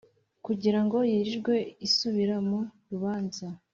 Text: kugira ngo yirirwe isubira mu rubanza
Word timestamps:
kugira 0.45 0.79
ngo 0.85 0.97
yirirwe 1.11 1.55
isubira 1.87 2.35
mu 2.47 2.59
rubanza 2.89 3.45